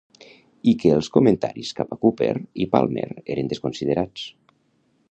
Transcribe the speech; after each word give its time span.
i 0.69 0.71
que 0.83 0.93
els 0.99 1.09
comentaris 1.17 1.75
cap 1.81 1.93
a 1.93 1.99
Cooper 2.07 2.31
i 2.65 2.69
Palmer 2.73 3.07
eren 3.37 3.53
desconsiderats. 3.55 4.27